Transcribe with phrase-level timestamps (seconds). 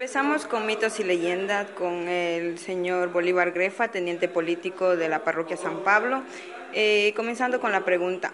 [0.00, 5.58] Empezamos con mitos y leyendas con el señor Bolívar Grefa, teniente político de la parroquia
[5.58, 6.22] San Pablo.
[6.72, 8.32] Eh, comenzando con la pregunta.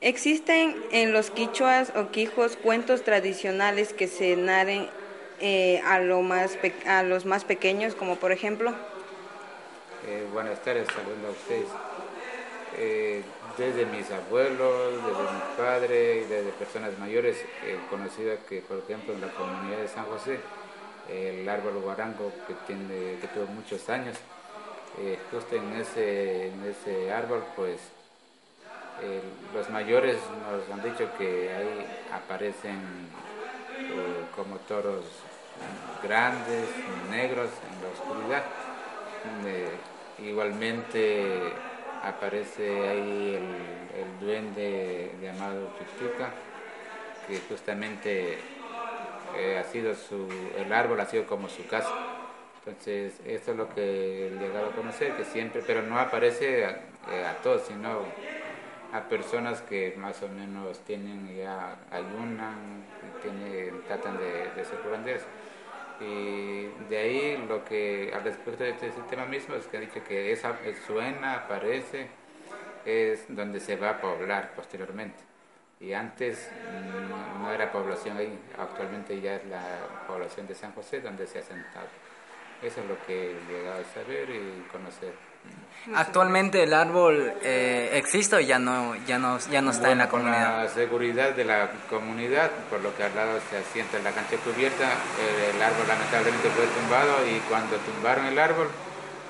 [0.00, 4.88] ¿Existen en los quichuas o quijos cuentos tradicionales que se narren
[5.40, 6.56] eh, a, lo más
[6.86, 8.72] a los más pequeños, como por ejemplo?
[10.06, 11.68] Eh, buenas tardes, saludos a ustedes.
[13.58, 19.12] desde mis abuelos, desde mi padre y desde personas mayores, he conocido que, por ejemplo,
[19.12, 20.38] en la comunidad de San José,
[21.08, 24.16] el árbol guarango que, tiene, que tuvo muchos años.
[24.98, 27.80] Eh, justo en ese, en ese árbol, pues
[29.52, 30.16] los mayores
[30.48, 32.78] nos han dicho que ahí aparecen
[33.78, 35.04] eh, como toros
[36.02, 36.68] grandes,
[37.10, 38.44] negros en la oscuridad.
[39.46, 41.52] Eh, igualmente
[42.02, 46.30] aparece ahí el, duende llamado Chichica,
[47.26, 48.38] que justamente
[49.58, 51.92] ha sido su, el árbol ha sido como su casa.
[52.58, 56.70] Entonces, esto es lo que he llegado a conocer, que siempre, pero no aparece a,
[56.70, 58.00] eh, todos, sino
[58.92, 62.84] a personas que más o menos tienen ya ayunan,
[63.20, 65.22] tienen, tratan de, de ser curanderos.
[66.00, 70.02] Y de ahí lo que al respecto de este tema mismo es que ha dicho
[70.02, 72.08] que esa suena, aparece,
[72.84, 75.33] es donde se va a poblar posteriormente
[75.84, 76.48] y antes
[77.40, 79.62] no, era población ahí, actualmente ya es la
[80.08, 81.86] población de San José donde se ha sentado.
[82.62, 85.12] Eso es lo que he llegado a saber y conocer.
[85.94, 90.08] Actualmente el árbol eh, existe o ya no, ya no, ya no está en la
[90.08, 90.54] comunidad.
[90.54, 94.36] Con la seguridad de la comunidad, por lo que al lado se asienta la cancha
[94.38, 94.88] cubierta,
[95.54, 98.68] el árbol lamentablemente fue tumbado y cuando tumbaron el árbol,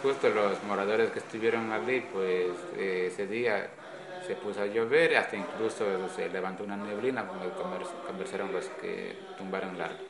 [0.05, 3.69] justo los moradores que estuvieron allí, pues eh, ese día
[4.27, 7.53] se puso a llover, hasta incluso se levantó una neblina cuando
[8.07, 10.09] conversaron los que tumbaron árbol.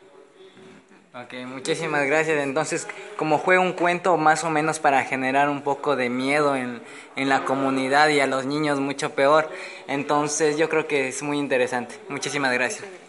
[1.15, 2.43] Ok, muchísimas gracias.
[2.43, 6.83] Entonces, como fue un cuento más o menos para generar un poco de miedo en,
[7.15, 9.49] en la comunidad y a los niños mucho peor,
[9.87, 11.95] entonces yo creo que es muy interesante.
[12.09, 13.04] Muchísimas gracias.